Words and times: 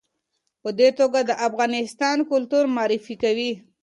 په 0.61 0.69
دې 0.79 0.89
توګه 0.99 1.19
د 1.29 1.31
افغانستان 1.47 2.17
کلتور 2.31 2.63
معرفي 2.75 3.15
کوي. 3.23 3.51